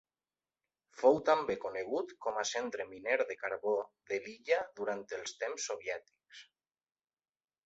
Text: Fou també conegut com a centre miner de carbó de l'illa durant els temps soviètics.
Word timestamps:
Fou 1.01 1.19
també 1.29 1.55
conegut 1.65 2.15
com 2.27 2.39
a 2.43 2.47
centre 2.53 2.87
miner 2.93 3.19
de 3.33 3.37
carbó 3.43 3.75
de 4.13 4.19
l'illa 4.25 4.59
durant 4.81 5.05
els 5.19 5.37
temps 5.45 5.69
soviètics. 5.73 6.43